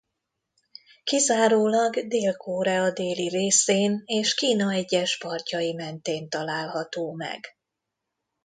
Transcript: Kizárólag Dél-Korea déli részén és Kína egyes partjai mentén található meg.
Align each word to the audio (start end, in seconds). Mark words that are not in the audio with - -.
Kizárólag 1.03 2.07
Dél-Korea 2.07 2.91
déli 2.91 3.27
részén 3.27 4.01
és 4.05 4.33
Kína 4.33 4.71
egyes 4.71 5.17
partjai 5.17 5.73
mentén 5.73 6.29
található 6.29 7.11
meg. 7.11 7.45